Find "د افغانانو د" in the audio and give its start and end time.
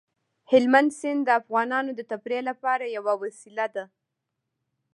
1.25-2.01